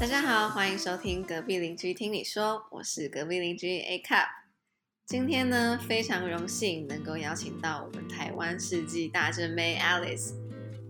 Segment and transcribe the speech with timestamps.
[0.00, 4.26] 大家好，欢迎收听隔壁邻居听你说，我是隔壁邻居 A Cup。
[5.04, 10.34] 今天呢，非常荣幸能够邀请到我们台湾世纪大正妹 Alice。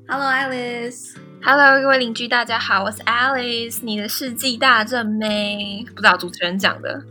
[0.07, 1.16] Hello Alice。
[1.43, 7.02] Hello，各位邻居，大家好，我是 Alice，你的世纪大正妹，不知道主持人讲的。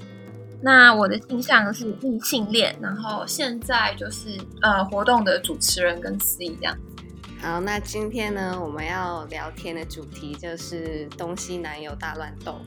[0.62, 6.78] 那我的性向是异性恋，然后现在就是呃活动的主持人跟司仪这样。
[7.40, 12.60] 好，那今天呢，我们要聊天的主题就是东西南友大乱斗。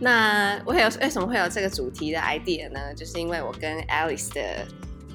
[0.00, 2.92] 那我有为什么会有这个主题的 idea 呢？
[2.94, 4.66] 就是因为我跟 Alice 的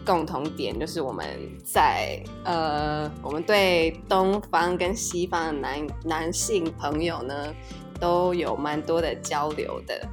[0.06, 1.26] 共同点，就是我们
[1.64, 7.54] 在呃，我们对东方跟西方的男男性朋友呢，
[8.00, 10.08] 都有蛮多的交流的。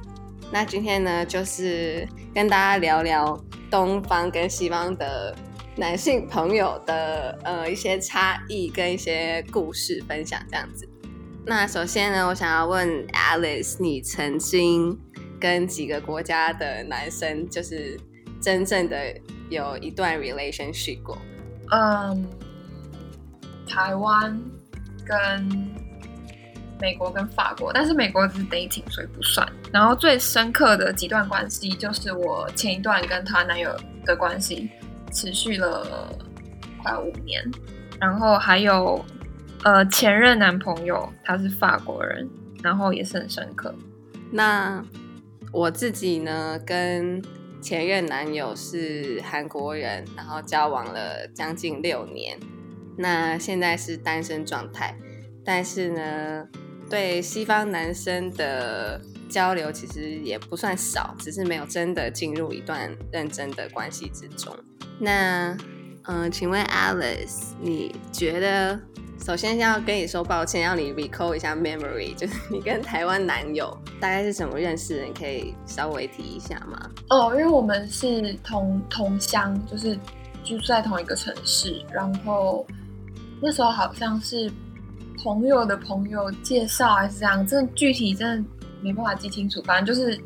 [0.51, 3.39] 那今天呢，就是跟大家聊聊
[3.71, 5.35] 东方跟西方的
[5.75, 10.87] 男性朋友的呃一些差异跟一些故事分享这样子。
[11.45, 14.97] 那首先呢，我想要问 Alice，你曾经
[15.39, 17.99] 跟几个国家的男生就是
[18.39, 19.13] 真正的
[19.49, 21.17] 有一段 relationship 过？
[21.71, 22.27] 嗯，
[23.67, 24.39] 台湾
[25.05, 25.73] 跟
[26.79, 29.45] 美国跟法国，但是美国是 dating，所以不算。
[29.71, 34.69] 然后最深刻的几段关系，就是我前一段跟她男友的关系，
[35.13, 36.17] 持续了
[36.81, 37.41] 快五年。
[38.01, 39.03] 然后还有
[39.63, 42.27] 呃前任男朋友，他是法国人，
[42.61, 43.73] 然后也是很深刻。
[44.31, 44.83] 那
[45.51, 47.21] 我自己呢，跟
[47.61, 52.37] 前任男友是韩国人，然后交往了将近六年，
[52.97, 54.97] 那现在是单身状态，
[55.45, 56.47] 但是呢，
[56.89, 58.99] 对西方男生的
[59.33, 64.55] 交流其实也不算少，只是没有真的进入一段认真的关系之中。
[64.99, 65.57] 那，
[66.03, 68.79] 嗯、请问 Alice，你觉得？
[69.25, 75.05] 首先要跟你说抱歉，要你 recall 一下 memory， 就是你跟台湾男友大概是怎么认识的？
[75.05, 76.89] 你可以稍微提一下吗？
[77.09, 79.97] 哦，因为我们是同同乡，就是
[80.43, 82.67] 住在同一个城市，然后
[83.41, 84.51] 那时候好像是
[85.23, 88.49] 朋友的朋友介绍还是这样，真的具体真的
[88.83, 89.61] 没办法记清楚。
[89.63, 90.19] 反正就是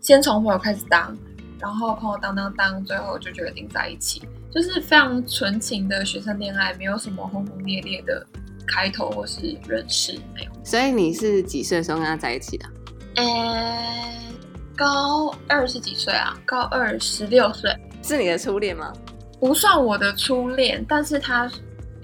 [0.00, 1.16] 先从朋友开始当，
[1.58, 8.24] 然后朋友当当当，最后就决定在一起，就是非常纯情的学生恋爱，没有什么轰轰烈烈的
[8.66, 10.50] 开头或是认识，没有。
[10.64, 12.66] 所以你是几岁的时候跟他在一起的？
[13.16, 14.12] 呃，
[14.76, 16.38] 高二是几岁啊？
[16.44, 17.74] 高二十六岁。
[18.02, 18.92] 是你的初恋吗？
[19.40, 21.50] 不算我的初恋，但是他，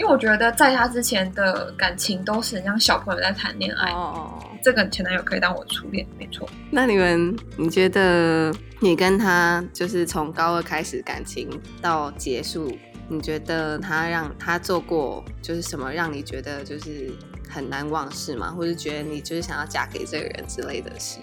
[0.03, 3.93] 因为我觉得在他之前的感情都是很像小朋友在谈恋爱。
[3.93, 6.49] 哦，这个前男友可以当我初恋，没错。
[6.73, 11.49] 那你们，你觉得你跟他就是从高二开始感情
[11.81, 12.77] 到结束，
[13.07, 17.09] 你觉得他让他做过就是什么让你觉得就是
[17.49, 18.51] 很难忘事吗？
[18.51, 21.21] 或者觉得你就是想要嫁给这个人之类的事？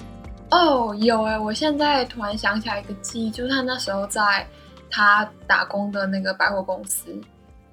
[0.51, 4.47] 哦，有哎、我现在突然想起来一个记忆，就是他那时候在
[4.89, 7.13] 他打工的那个百货公司，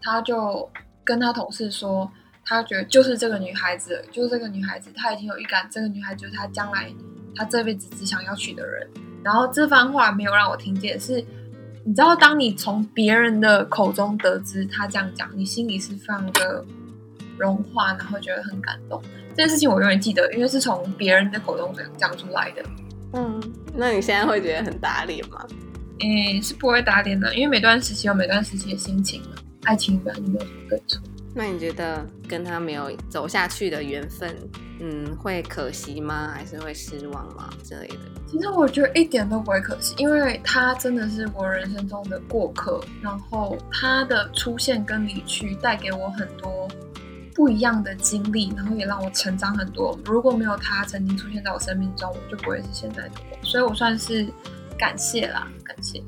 [0.03, 0.69] 他就
[1.07, 2.11] 跟他同事说，
[2.45, 6.93] 他觉得就是这个女孩子，就是这个女孩子，他已经有预感，这个女孩子就是他将来
[7.35, 8.87] 他这辈子只想要娶的人。
[9.23, 11.25] 然后这番话没有让我听见，是
[11.85, 16.65] 你知道，当你从别人的口中得知他这样讲，你心里是非常的
[17.39, 19.01] 融化，然后觉得很感动。
[19.31, 22.63] 这件事情我永远记得，因为是从别人的口中讲出来的。
[23.13, 23.41] 嗯，
[23.75, 25.47] 那你现在会觉得很打脸吗？
[26.01, 29.29] 诶，是不会打脸的，因为每段时期有每段时期的心情嘛。
[29.67, 31.01] 爱情本来就没有什么对错。
[31.35, 34.35] 那你觉得跟他没有走下去的缘分，
[34.81, 36.33] 嗯，会可惜吗？
[36.35, 37.97] 还是会失望吗之类的？
[38.27, 46.67] 其实我觉得一点都不会可惜，因为他真的是我人生中的过客，然后他的出现跟离去带给我很多
[47.35, 49.99] 不一样的经历，然后也让我成长很多。
[50.07, 54.27] 如果没有他曾经出现在我生命中，我就不会是现在的我，所以我算是
[54.79, 56.03] 感谢啦，感谢。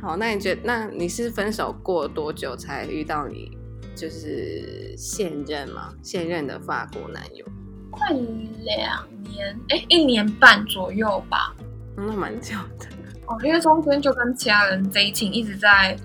[0.00, 3.56] 好，那你觉得，那你是分手过多久才遇到你
[3.94, 5.92] 就是现任吗？
[6.02, 7.44] 现任的法国男友？
[7.90, 11.54] 快两年，哎，一年半左右吧。
[11.96, 12.86] 嗯那蛮久的。
[13.26, 15.96] 哦，因为中间就跟其他人 dating 一直在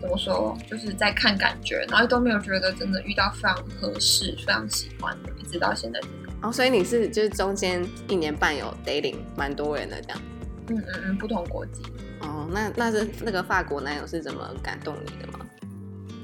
[0.00, 6.48] 怎么说，就是在看感觉，然后都没有觉得真的遇到非常合适、非常喜欢的，一直到现在这个。
[6.48, 10.20] 哦，所以你是就是中间一年半有 dating 蛮多人的这样。
[10.68, 11.82] 嗯嗯嗯，不同国籍。
[12.20, 15.46] 哦，那那是那个法国男友是怎么感动你的吗？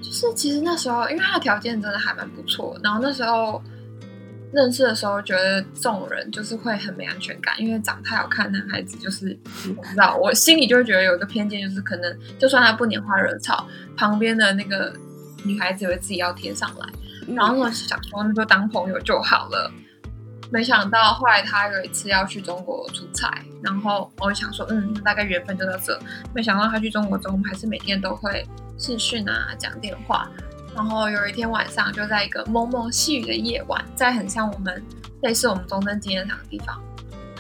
[0.03, 3.63] 就是其实那时候，因为他的条件真的还蛮不错，然后那时候
[4.53, 9.37] 认识的时候，觉得这种人就是会很没安全感，因为长太好看的男孩子就是
[9.69, 13.67] 我不知道，我心里就会觉得有一个偏见，就是可能就算他不拈花惹草，
[13.97, 14.93] 旁边的那个
[15.45, 16.87] 女孩子以为自己要贴上来。
[17.35, 19.73] 然后呢，想说那就当朋友就好了。
[20.51, 25.99] 没想到后来他有一次要去中国出差，然后我想说，嗯，大概缘分就到这。
[26.35, 28.47] 没想到他去中国之后，我们还是每天都会
[28.79, 30.31] 视讯啊，讲电话。
[30.75, 34.83] 然后有一天晚上，就在一个蒙蒙细雨的夜晚，在很像我们
[35.23, 36.79] 类似我们中正纪念堂的地方，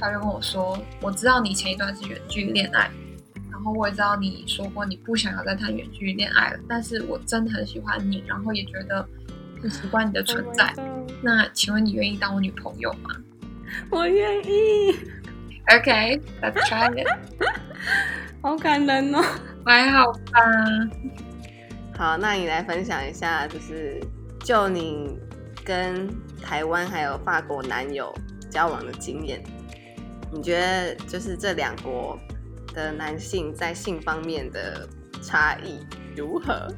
[0.01, 2.91] 他就跟我说：“我知道你前一段是远距离恋爱，
[3.53, 9.07] 然后我也知道你说过你不想要再谈远距离恋爱了，但是我真的很喜欢你，然后也觉得
[9.61, 10.73] 很习惯你的存在。
[11.23, 13.11] 那请问你愿意当我女朋友吗？”
[13.91, 14.95] 我愿意。
[15.69, 17.09] OK，Let's try it。
[18.41, 19.23] 好感人哦，
[19.65, 20.41] 还好吧。
[21.97, 24.01] 好，那你来分享一下，就是
[24.45, 25.19] 就你
[25.65, 26.09] 跟
[26.41, 28.15] 台湾还有法国男友
[28.49, 29.43] 交往的经验，
[30.33, 32.17] 你觉得就是这两国
[32.73, 34.89] 的男性在性方面的
[35.21, 36.73] 差异如何？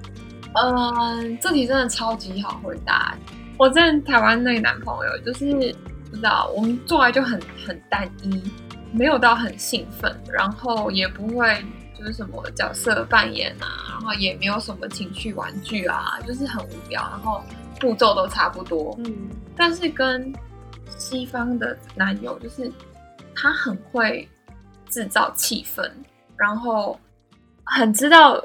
[0.63, 3.15] 嗯，这题真的超级好回答。
[3.57, 5.75] 我在台湾那个男朋友，就是
[6.11, 8.43] 不知道我们做爱就很很单一，
[8.93, 11.65] 没有到很兴奋，然后也不会。
[11.99, 17.43] 就是什么角色扮演啊，然后也没有什么情趣玩具啊，就是很无聊，然后
[17.81, 18.97] 步骤都差不多。
[19.01, 20.33] 嗯，但是跟
[20.97, 22.71] 西方的男友，就是
[23.35, 24.29] 他很会
[24.89, 25.91] 制造气氛，
[26.37, 26.97] 然后
[27.65, 28.41] 很知道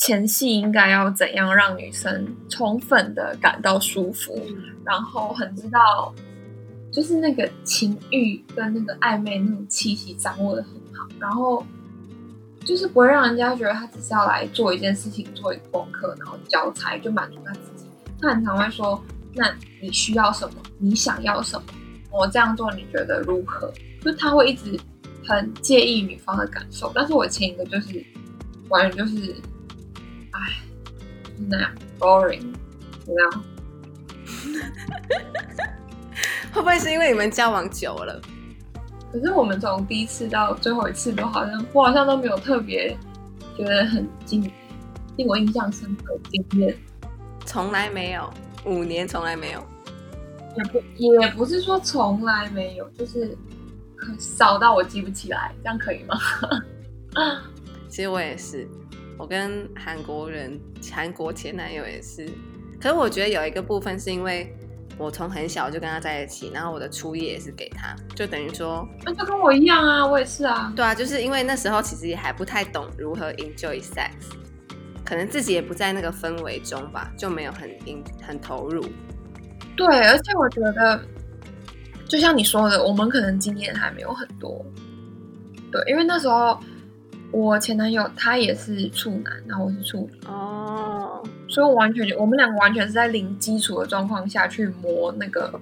[0.00, 4.34] 前戏应该要怎样让女生充分的感到舒服，
[4.84, 6.12] 然后很知道
[6.90, 11.64] 就是那个情欲跟那个暧昧那种气息掌握的很好，然后。
[12.62, 17.86] 就是不会让人家觉得他只是要来做一件事情，做一个功课，然后交差就满足他自己。
[18.20, 19.02] 他很常会说
[19.34, 19.50] ：“那
[19.80, 20.56] 你需要什么？
[20.76, 21.64] 你想要什么？
[22.12, 23.72] 我这样做你觉得如何？”
[24.04, 24.78] 就他会一直
[25.26, 26.92] 很介意女方的感受。
[26.94, 28.04] 但是我前一个就是
[28.68, 29.34] 完全就是，
[30.32, 30.40] 哎，
[31.24, 32.52] 就是那样 boring，
[33.04, 33.44] 怎么样？
[36.52, 38.20] 会不会是因为你们交往久了？
[39.12, 42.96] 可是我们从第一次到最后一次都好像，我好像都没有特别
[43.56, 44.50] 觉得很惊，
[45.16, 46.76] 令我印象深刻的经验，
[47.44, 48.32] 从来没有，
[48.64, 49.66] 五年从来没有，
[50.56, 53.36] 也不也不是说从来没有，就是
[54.18, 56.16] 少到我记不起来，这样可以吗？
[57.88, 58.68] 其实我也是，
[59.20, 60.58] 我跟韩国人、
[60.90, 62.26] 韩国前男友也是，
[62.80, 64.52] 可是我觉得有一个部分是因为。
[64.98, 70.70] 我从很小就跟他在一起，然后我的初夜也是给他，就等于说，那就跟我一样啊，我也是啊。
[70.76, 74.10] 对啊，就是因为那时候其实也还不太懂如何 enjoy sex，
[75.02, 77.70] 可能自己也不在那个氛围中吧，就没有很
[78.20, 78.84] 很投入。
[79.74, 81.02] 对，而且我觉得，
[82.06, 84.62] 就像你说的，我们可能经验还没有很多。
[85.72, 86.60] 对，因为那时候
[87.32, 90.26] 我前男友他也是处男，然后我是处女。
[90.26, 91.22] 哦。
[91.48, 95.60] 所以，我完全我们两个完全是在零基础的状况下去磨那个、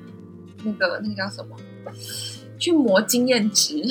[0.62, 1.56] 那个、那个叫什么？
[2.58, 3.82] 去磨经验值。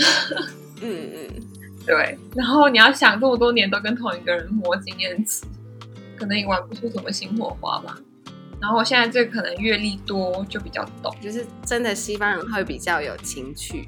[0.81, 1.29] 嗯嗯，
[1.87, 2.17] 对。
[2.35, 5.43] 然后你要想，这么多年都跟同一个人磨经验值，
[6.15, 7.97] 可能也玩不出什么新火花吧。
[8.59, 13.87] 然后我现在这可能阅历多，就比较懂，就是真的西方人会比较有情趣。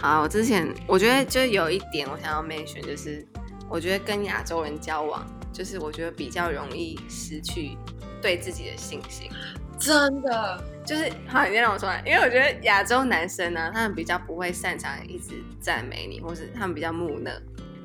[0.00, 3.26] 好，我之前我觉得就有一点我想要 mention，就是
[3.68, 5.26] 我觉得跟亚洲人交往。
[5.50, 7.76] 就是我觉得比较容易失去
[8.22, 9.28] 对自己的信心，
[9.76, 17.32] 真的就是好，你先让我说完，因为我觉得亚洲男生呢，他们比较不会擅长一直赞美你，或是他们比较木讷，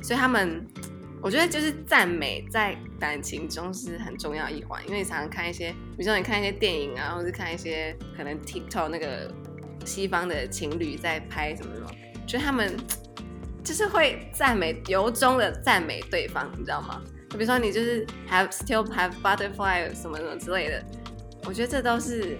[0.04, 0.64] 所以他们
[1.20, 9.34] 我觉得就是赞美在感情中是很重要一环，因为你常常看一些，比如说你看一些电影啊，或是看一些可能 TikTok 那个
[9.86, 11.90] 西方的情侣在拍什么什么，
[12.26, 12.76] 就他们
[13.64, 17.02] 就是会赞美由衷的赞美对方，你知道吗？
[17.30, 20.84] 比如说你就是 have still have butterfly 什么什么之类的，
[21.46, 22.38] 我觉得这都是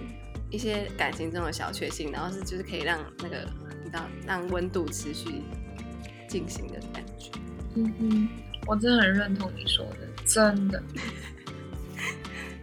[0.50, 3.38] 一些感情中的小确幸，然后是就是可以让那个
[3.82, 5.42] 你知道让温度持续
[6.28, 7.30] 进行的感觉。
[7.74, 8.28] 嗯哼，
[8.66, 10.80] 我真的很认同你说的，真的。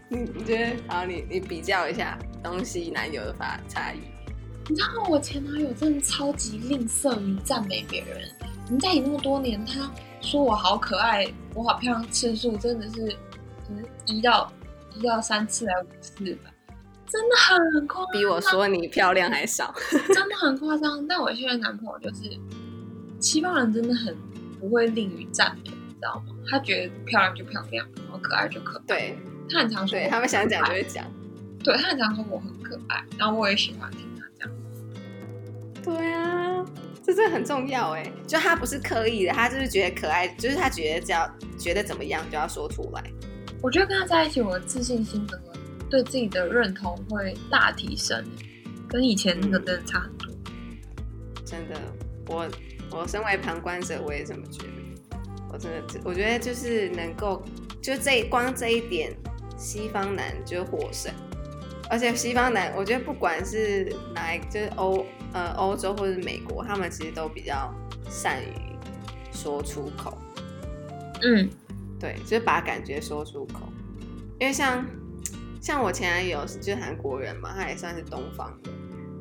[0.08, 1.06] 你 你觉得好？
[1.06, 4.00] 你你比较一下东西男友的发差异。
[4.72, 8.22] 你知道我前男友真的超级吝啬于赞美别人，
[8.68, 9.92] 我们在一起那么多年，他。
[10.22, 13.08] 说我好可爱，我好漂亮，次数真的是，
[13.68, 14.50] 可能，一到
[14.96, 16.52] 一到三次来五次吧，
[17.06, 19.74] 真的很夸张，比我说你漂亮还少，
[20.14, 21.06] 真的很夸张。
[21.06, 22.32] 但我现在男朋友就是
[23.20, 24.16] 西方人，真的很
[24.60, 26.36] 不会吝于赞美，你知道吗？
[26.50, 28.84] 他觉得漂亮就漂亮，然后可爱就可爱。
[28.88, 29.18] 对，
[29.50, 31.04] 他很常说，他们想讲就会讲。
[31.64, 34.08] 对他很常说我很可爱，然后我也喜欢听。
[35.84, 36.66] 对啊。
[37.04, 43.04] 这真的很重要哎，就他不是刻意的，他就是觉得可爱，就是他觉得只要觉得怎么样就要说出来。
[43.62, 45.54] 我觉得跟他在一起，我的自信心整个
[45.90, 48.24] 对自己的认同会大提升，
[48.88, 50.32] 跟以前那个真的差很多。
[51.44, 51.82] 真的，
[52.28, 52.48] 我
[52.92, 54.74] 我身为旁观者，我也这么觉得。
[55.52, 57.44] 我真的，我觉得就是能够，
[57.82, 59.12] 就这光这一点，
[59.58, 61.12] 西方男就获胜。
[61.90, 67.74] 而且西方男，我觉得不管是哪一，就是欧呃欧洲或者是美国，他们其实都比较
[68.10, 68.54] 善于
[69.32, 70.18] 说出口。
[71.24, 71.50] 嗯，
[72.00, 73.62] 对，就是把感觉说出口。
[74.40, 74.86] 因为像
[75.62, 78.72] 像我前男友就是韩国人嘛，他也算是东方的，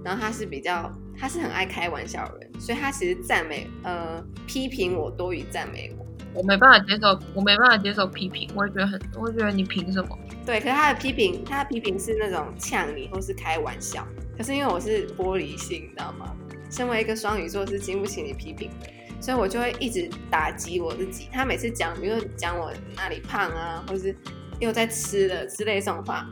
[0.02, 6.06] 然后他是比较，他是很爱开玩笑的人，所以他其实赞美呃批评我多于赞美我。
[6.32, 10.18] 我没办法接受，我没办法接受批评，我也觉得很，我觉得你凭什么？
[10.46, 14.06] 对，可是他的批评，他的批评是那种呛你或是开玩笑。
[14.36, 16.34] 可是因为我是玻璃心，你知道吗？
[16.70, 18.88] 身为一个双鱼座是经不起你批评的，
[19.20, 21.28] 所以我就会一直打击我自己。
[21.32, 24.16] 他每次讲，比如说讲我哪里胖啊，或是
[24.60, 26.26] 又在吃了之类这种话，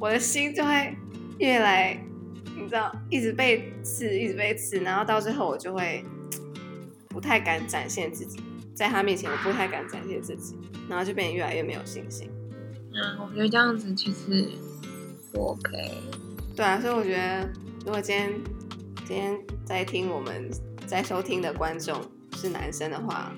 [0.00, 0.96] 我的心就会
[1.38, 1.96] 越来，
[2.56, 6.04] 你知道，一直被刺，一直被刺，然后到最后我就会
[7.08, 8.40] 不太敢展现自己。
[8.74, 12.30] 在他面前，我不太敢展现自己，然后就变得越来越没有信心。
[12.92, 14.48] 嗯，我觉得这样子其实
[15.32, 15.68] 不 OK。
[16.56, 17.48] 对啊，所以我觉得，
[17.84, 18.32] 如果今天
[19.06, 20.50] 今天在听我们
[20.86, 22.00] 在收听的观众
[22.36, 23.32] 是男生的话，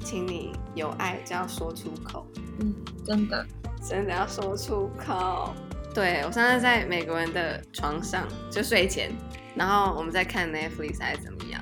[0.00, 2.26] 请你有爱就要说出口。
[2.58, 3.46] 嗯，真的，
[3.88, 5.54] 真的要说出口。
[5.94, 9.12] 对我上次在美国人的床上就睡前，
[9.54, 11.61] 然后我们在看 Netflix 还是怎么样。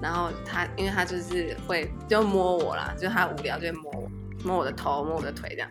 [0.00, 4.10] 然后他，因为他就是会就摸我啦，就他无聊就会摸我，
[4.44, 5.68] 摸我的头，摸我的腿这样。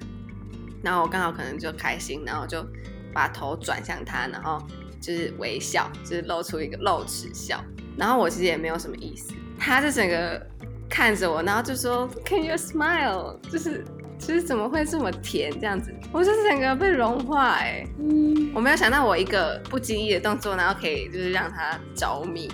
[0.82, 2.65] 然后我刚好可能就开心，然后就
[3.13, 4.62] 把头转向他，然后
[5.00, 7.63] 就是微笑，就是露出一个露齿笑。
[7.98, 10.46] 然后我其实也没有什么意思，他就整个
[10.89, 13.39] 看着我，然后就说 Can you smile？
[13.50, 13.86] 就是
[14.20, 15.94] 就是怎么会这么甜这样子？
[16.12, 22.51] 我就是整个被融化哎，嗯，我没有想到我一个不经意的动作，然后可以就是让他着迷。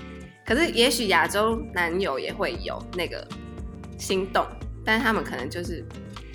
[0.52, 3.26] 可是，也许亚洲男友也会有那个
[3.98, 4.46] 心动，
[4.84, 5.82] 但是他们可能就是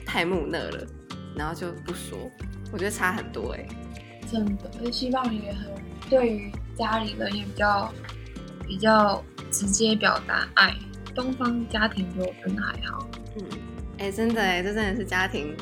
[0.06, 0.87] 太木讷了，
[1.37, 2.16] 然后就不说。
[2.73, 3.68] 我觉得差很多哎，
[4.32, 4.70] 真的。
[4.82, 5.70] 而西方也很
[6.08, 7.92] 对于家里人也比较
[8.66, 10.75] 比较直接表达爱，
[11.14, 13.06] 东方家庭就真的还好。
[13.37, 13.44] 嗯，
[13.99, 15.54] 哎，真的哎，这真的是家庭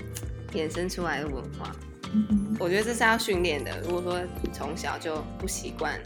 [0.52, 1.73] 衍生出来的文化。
[2.12, 3.80] 嗯我觉得这是要训练的。
[3.80, 4.20] 如果说
[4.52, 5.99] 从小就不习惯。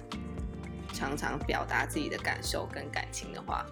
[0.99, 3.65] 常常表达自己的感受跟感情的话，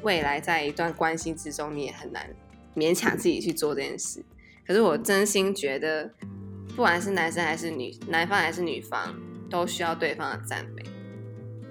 [0.00, 2.26] 未来在一段关系之中，你也很难
[2.74, 4.24] 勉强自己去做这件事。
[4.66, 6.10] 可是我真心觉得，
[6.68, 9.14] 不管是男生还是女，男方还是女方，
[9.50, 10.82] 都需要对方的赞美。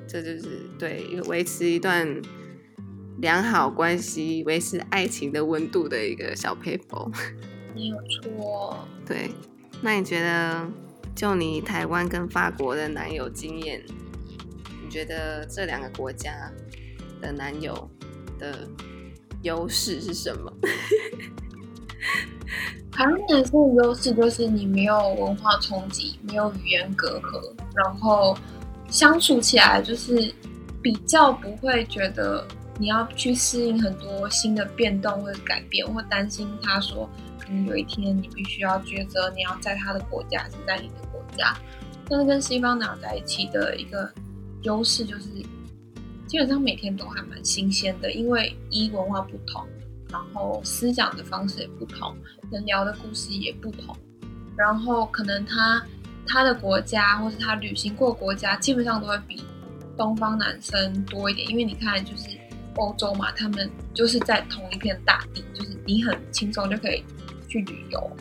[0.08, 2.22] 这就是对维持一段
[3.18, 7.12] 良好关系、维持爱情的温度的一个小 paper。
[7.74, 8.88] 没有错。
[9.08, 9.32] 对，
[9.82, 10.70] 那你觉得，
[11.16, 13.84] 就你台湾跟法国的男友经验？
[14.94, 16.52] 觉得这两个国家
[17.20, 17.90] 的男友
[18.38, 18.56] 的
[19.42, 20.54] 优势是什么？
[22.92, 28.38] 台湾男生的优势就是你没有文化冲击，没有语言隔阂，然后
[28.88, 30.32] 相处起来就是
[30.80, 32.46] 比较不会觉得
[32.78, 37.10] 你要去适应很多新的变动或者改变，或担心他说
[37.40, 41.58] 可能有一天你必须要抉择你要在他的国家还是在你的国家。
[42.08, 44.08] 但是跟西方男友在一起的一个。
[44.64, 45.28] 优势就是
[46.26, 49.64] 基本上每天都还蛮新鲜的，因为一文化不同，
[50.10, 52.16] 然后思想的方式也不同，
[52.52, 53.96] 能聊的故事也不同，
[54.58, 55.86] 然后可能他
[56.26, 59.44] 他的国家或是他旅行过国家，基本上都会比
[59.96, 62.30] 东方男生多一点，因为你看就是
[62.78, 67.04] 欧洲嘛，他们就是在同一片大地，就是你很轻松就可以
[67.48, 68.12] 去旅游，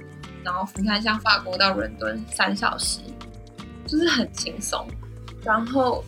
[0.44, 3.00] 然后你看像法国到伦敦三小时，
[3.86, 4.86] 就是很轻松，
[5.42, 6.04] 然后。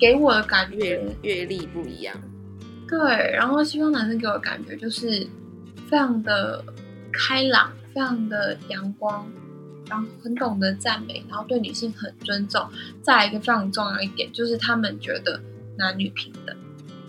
[0.00, 2.16] 给我的感觉阅历不一样，
[2.88, 2.98] 对。
[3.32, 5.26] 然后西方男生给我的感觉就是
[5.88, 6.64] 非常的
[7.12, 9.30] 开朗，非常的阳光，
[9.88, 12.66] 然后很懂得赞美，然后对女性很尊重。
[13.02, 15.38] 再来一个非常重要一点就是他们觉得
[15.76, 16.56] 男女平等。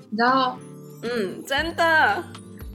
[0.10, 0.60] 你知道？
[1.04, 2.22] 嗯，真的。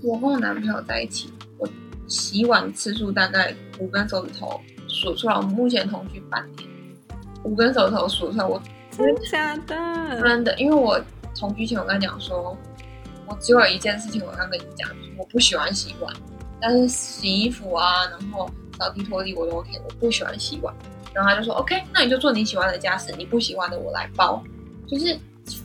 [0.02, 1.68] 我跟我男朋友在一起，我
[2.08, 4.58] 洗碗次数大概五根手指头
[4.88, 5.35] 数出来。
[5.35, 6.68] 我们目前同居半年，
[7.44, 8.61] 五根手指头数出来我。
[8.97, 10.21] 真的假的？
[10.23, 10.99] 真的，因为我
[11.38, 12.57] 同居前我跟他讲说，
[13.26, 14.88] 我只有一件事情我刚跟你讲，
[15.19, 16.15] 我不喜欢洗碗，
[16.61, 18.49] 但是洗衣服啊，然后
[18.79, 20.75] 扫地拖地我都 OK，我不喜欢洗碗。
[21.12, 24.43] 然后他就说 OK，那你就做你喜欢的家事，你不喜欢的我来包，
[24.87, 25.19] 就是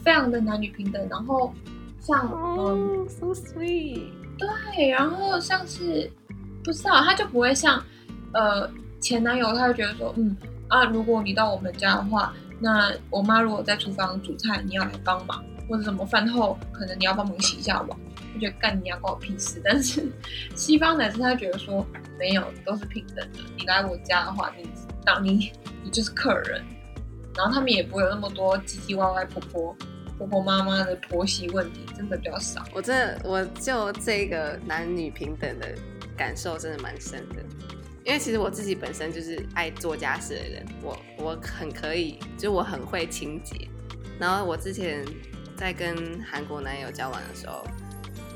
[0.04, 1.08] 非常的男女平等。
[1.10, 1.54] 然后
[2.00, 6.12] 像嗯，so sweet，对，然后像是
[6.64, 7.82] 不知道他就不会像
[8.34, 8.70] 呃
[9.00, 10.36] 前男友，他就觉得说嗯
[10.68, 12.34] 啊，如果你到我们家的话。
[12.62, 18.00] 那我妈如果在厨房煮菜，你要来帮忙，或者什么饭后可能你要帮忙洗一下碗，
[18.36, 19.60] 我觉得干你要关我屁事。
[19.64, 20.08] 但是
[20.56, 21.86] 西方男生他觉得说
[22.20, 23.40] 没有，都是平等的。
[23.58, 24.70] 你来我家的话，你
[25.04, 25.52] 当你
[25.84, 26.64] 你就是客人，
[27.36, 29.76] 然后他们也不会有那么多唧唧歪歪婆婆
[30.20, 32.64] 婆婆妈妈的婆媳问题，真的比较少。
[32.76, 35.68] 我真的我就这个男女平等的
[36.16, 37.38] 感受真的蛮深的。
[38.04, 43.68] 因为其实我自己本身就是爱做家事的人，我我很可以，就我很会清洁。
[44.20, 45.06] 然后我之前
[45.56, 47.64] 在跟韩国男友交往的时候，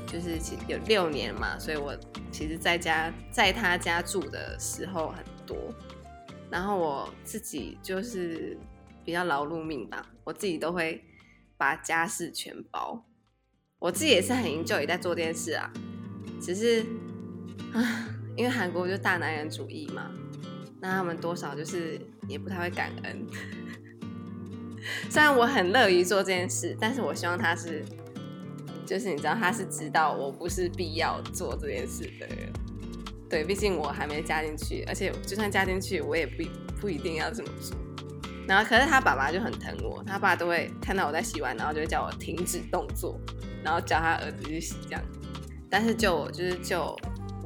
[0.06, 1.96] 就是有六年嘛，所以我
[2.30, 5.56] 其实在家在他家住的时候很多。
[6.48, 8.56] 然后我自己就是
[9.04, 11.04] 比较劳碌命吧，我自己都会
[11.56, 13.04] 把家事全包。
[13.80, 15.72] 我自己也是很 enjoy 在做这件事啊，
[16.40, 16.86] 只是
[17.72, 18.12] 啊。
[18.36, 20.10] 因为韩国就大男人主义嘛，
[20.80, 23.26] 那他们多少就是也不太会感恩。
[25.10, 27.84] 虽然我很乐于做这件事，但是我希望他是，
[28.84, 32.52] 就是你知道他是知道我不是必要做这件事的人。
[33.28, 36.44] 对，毕竟我还没加进去，而且就算加进去，我也不
[36.80, 37.76] 不一定要这么做。
[38.46, 43.18] 然后，可是他爸爸就很疼我，他爸都会看到我在洗碗，然后就会叫我停止动作，
[43.64, 45.02] 然后叫他儿子去洗这样。
[45.68, 46.94] 但是就我就是就。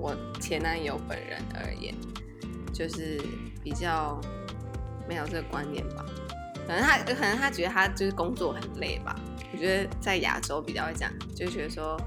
[0.00, 1.94] 我前男友本人而言，
[2.72, 3.20] 就是
[3.62, 4.18] 比较
[5.06, 6.06] 没有这个观念吧。
[6.66, 9.14] 可能他可能他觉得他就是工作很累吧。
[9.52, 12.00] 我觉得在亚洲比较会讲，就觉得说，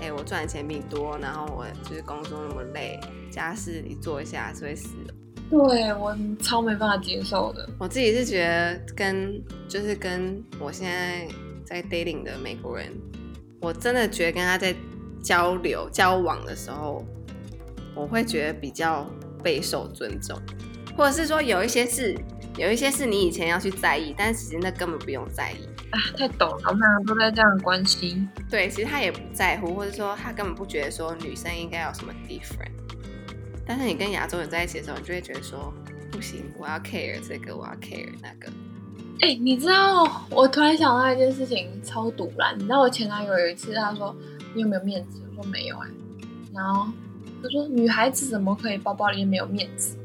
[0.00, 5.14] 哎，我赚的钱比你多，然后我就是工作那么累，家事你做一下是会死的。
[5.50, 7.68] 对我超没办法接受的。
[7.78, 11.26] 我自己是觉得跟就是跟我现在
[11.64, 12.92] 在 dating 的美国人，
[13.60, 14.74] 我真的觉得跟他在
[15.22, 17.04] 交流交往的时候。
[17.94, 19.06] 我会觉得比较
[19.42, 20.38] 备受尊重，
[20.96, 22.16] 或者是说有一些事，
[22.56, 25.56] 有一些事你以前要去在意，但其实那根本不用在意
[25.90, 28.28] 啊，太懂了，我们两个都在这样关心。
[28.48, 32.72] 对，其实他也不在乎，或者说他根本不觉得说女生应该有什么 different。
[33.66, 35.72] 但是你跟亚洲人在一起的时候，你就会觉得说
[36.10, 38.50] 不行，我要 care 这个，我要 care 那个。
[39.20, 42.58] 哎，你知道我突然想到一件事情，超堵然。
[42.58, 44.16] 你知道我前男友有一次他说
[44.54, 45.20] 你有没有面子？
[45.36, 45.88] 我说没有哎，
[46.54, 46.86] 然后。
[47.42, 49.96] 他说：“女孩子怎么可以包包里面没有面子？”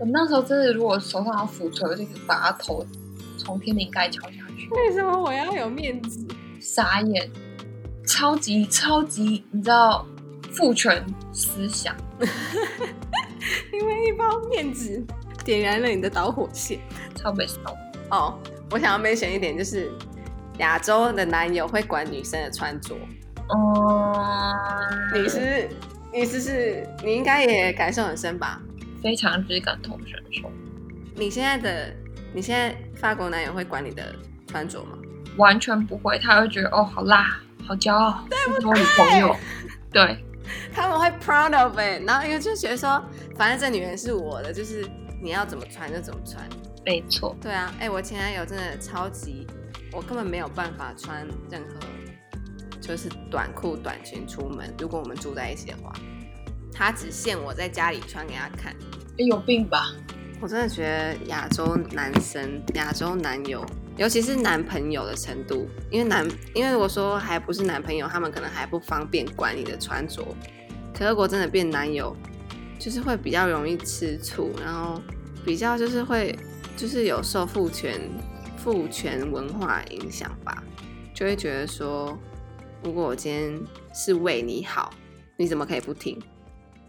[0.00, 2.84] 我那时候真的，如果手上有斧头，就把他头
[3.36, 4.68] 从天灵盖敲下去。
[4.70, 6.26] 为什么我要有面子？
[6.58, 7.30] 傻眼！
[8.06, 10.04] 超级超级，你知道
[10.50, 11.94] 父权思想？
[13.72, 15.02] 因为一包面子
[15.44, 16.80] 点燃了你的导火线，
[17.14, 17.60] 超被骚。
[18.10, 18.38] 哦，
[18.70, 19.90] 我想要没选一点，就是
[20.58, 22.94] 亚洲的男友会管女生的穿着。
[23.48, 24.56] 哦，
[25.14, 25.68] 你是？
[26.12, 28.60] 意思是你应该也感受很深吧？
[29.02, 30.50] 非常之感同身受。
[31.14, 31.94] 你现在的
[32.32, 34.14] 你现在法国男友会管你的
[34.46, 34.98] 穿着吗？
[35.36, 38.24] 完全不会，他会觉得哦，好辣，好骄傲，
[38.60, 39.36] 是我女朋友。
[39.92, 40.24] 对，
[40.72, 43.02] 他们会 proud of it，然后因为就觉得说，
[43.36, 44.84] 反正这女人是我的，就是
[45.22, 46.44] 你要怎么穿就怎么穿。
[46.84, 47.36] 没错。
[47.40, 49.46] 对啊，哎，我前男友真的超级，
[49.92, 51.78] 我根本没有办法穿任何。
[52.80, 54.74] 就是短裤、短裙出门。
[54.78, 55.92] 如果我们住在一起的话，
[56.72, 58.74] 他只限我在家里穿给他看。
[59.18, 59.92] 你有病吧？
[60.40, 63.62] 我真的觉得亚洲男生、亚洲男友，
[63.98, 70.26] 尤其是男朋友的程度，因为男，因为我说还不是男朋友，他们可能还不方便管你的穿着。
[70.94, 72.16] 可如果真的变男友，
[72.78, 75.02] 就是会比较容易吃醋，然后
[75.44, 76.34] 比较就是会，
[76.76, 78.00] 就是有受父权、
[78.56, 80.62] 父权文化影响吧，
[81.12, 82.18] 就会觉得说。
[82.82, 83.60] 如果我今天
[83.94, 84.92] 是为你好，
[85.36, 86.18] 你怎么可以不听？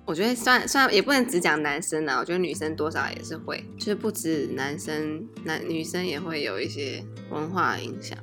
[0.06, 8.18] 我觉得算算也不能只讲男生啊，我觉得女生多少也是会，就是不止男生，男女生也会有一些文化影响。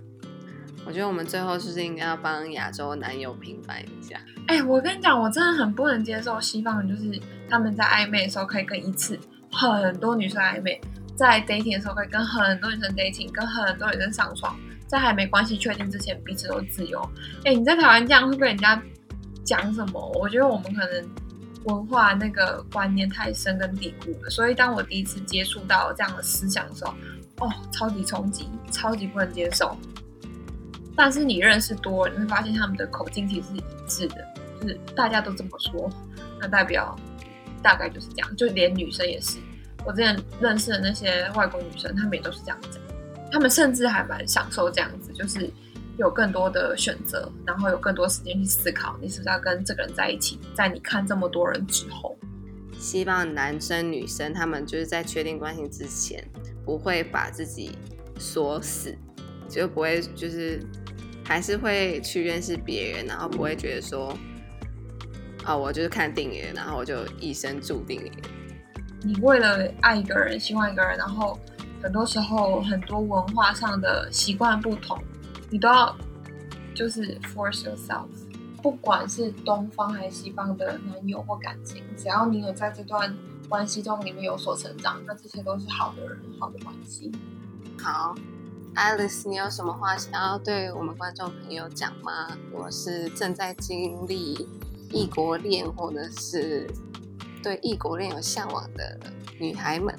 [0.85, 4.19] 我觉得我们最后是不是应该要帮亚洲男友平反一下？
[4.47, 9.19] 哎，我跟你讲，我真的很不能接受西方人，就是他们在暧昧的时候可以跟一次
[9.51, 10.81] 很多女生暧昧，
[11.15, 14.59] 在 dating 的时候可以跟很多女生 dating，跟很多女生上床。
[14.89, 17.01] 在还没关系确定之前，彼此都自由。
[17.45, 18.83] 哎，你在台湾这样会被人家
[19.45, 20.13] 讲什么？
[20.15, 21.09] 我觉得我们可能
[21.65, 24.31] 文化那个观念太深根蒂固了。
[24.31, 26.95] 所以当我第一次接触到这样的思想的时候，
[27.41, 29.77] 哦，超级冲击，超级不能接受。
[30.97, 34.17] 但是你认识多，你会发现他们的口径其实是一致的，
[34.61, 35.89] 就是大家都这么说，
[36.41, 36.99] 那代表
[37.63, 38.37] 大概就是这样。
[38.37, 39.39] 就连女生也是，
[39.85, 42.83] 我之前认识的那些外国女生，她们也都是这样讲。
[43.31, 45.51] 他们甚至还蛮享受这样子，就是
[45.99, 50.39] 有更多的选择，然后有更多时间去思考，你是不是要跟这个人在一起。
[50.55, 52.17] 在你看这么多人之后，
[52.79, 56.25] 希望男生女生他们就是在确定关系之前，
[56.65, 57.77] 不会把自己
[58.19, 58.97] 锁死，
[59.49, 60.61] 就不会就是
[61.25, 64.17] 还是会去认识别人，然后不会觉得说，
[65.45, 68.11] 哦，我就是看定了，然后我就一生注定了。
[69.03, 71.39] 你为了爱一个人，喜欢一个人，然后
[71.83, 74.99] 很多时候很多文化上的习惯不同，
[75.51, 75.97] 你都要
[76.75, 78.07] 就是 force yourself。
[78.61, 83.17] 不管是东方还是西方的男友或感情，只要你有在这段
[83.49, 87.13] 关系中里面有所成长，那这些都是好的人，好的关系。
[87.81, 88.13] 好
[88.75, 92.37] ，Alice，你有什么话想要对我们观众朋友讲吗？
[92.53, 94.49] 我是正在经历
[94.91, 96.69] 异国恋，或者是
[97.41, 98.99] 对异国恋有向往的
[99.39, 99.97] 女孩们。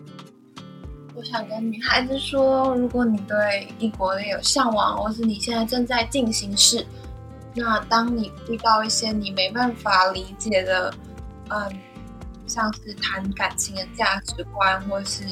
[1.19, 6.85] 我想跟女孩子说，如果你对异国恋有向往，或是你现在正在进行式。
[7.53, 10.93] 那当你遇到一些你没办法理解的，
[11.49, 11.77] 嗯，
[12.47, 15.25] 像是谈感情的价值观或是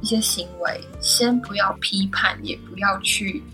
[0.00, 3.44] 一些行为，先不要批判，也不要去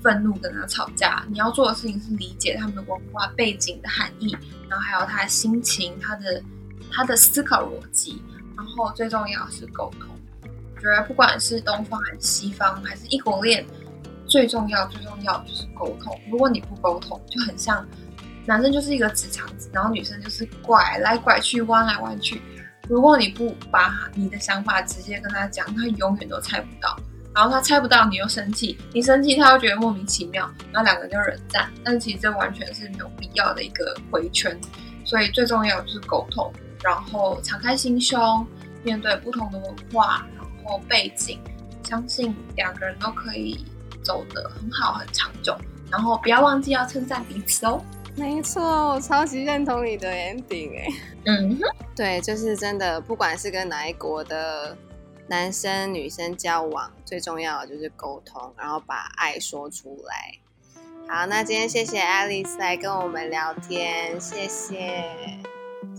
[0.00, 1.24] 愤怒跟他吵架。
[1.28, 4.30] 你要做的事情是理解他们的文化背景的含义，
[4.68, 6.40] 然后还有他的心情、他的
[6.88, 8.22] 他的思考逻辑，
[8.56, 10.08] 然后最重要是沟通。
[10.78, 13.66] 觉得不管是东方还是西方，还是异国恋。
[14.26, 16.18] 最重要、最重要就是沟通。
[16.30, 17.86] 如果你不沟通，就很像
[18.44, 22.42] 男生就是一个直肠子，然后女生就是拐来拐去、弯来弯去。
[22.88, 26.94] 如果你不把你的想法直接跟他讲，他永远都猜不到。
[27.34, 31.70] 然后他猜不到，你又生气，你生气他又觉得莫名其妙，然后两个人就冷战。
[31.84, 34.58] 但其实这完全是没有必要的一个回圈。
[35.04, 38.46] 所以最重要就是沟通，然后敞开心胸，
[38.82, 40.26] 面对不同的文化，
[40.88, 41.38] 背景，
[41.84, 43.64] 相信两个人都可以。
[44.00, 45.54] 走得很好，很长久，
[45.90, 47.84] 然后不要忘记要称赞彼此哦。
[48.14, 50.86] 没错，我超级认同你的 ending 哎。
[51.26, 51.58] 嗯，
[51.94, 54.74] 对，就是真的，不管是跟哪一国的
[55.26, 60.38] 男生女生交往，最重要的就是沟通，然后把爱说出来。
[61.06, 65.04] 好，那今天谢谢 Alice 来跟我们聊天，谢谢。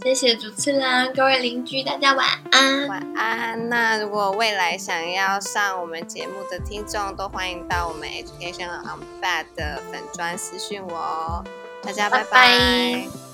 [0.02, 2.88] 谢谢主持人，各位邻居，大家晚安。
[2.88, 3.70] 晚安。
[3.70, 11.44] 那如果未来想要上我们节目的听众，都欢迎到我们 Education on Bad 的粉专私讯我哦。
[11.84, 13.29] 大家拜拜。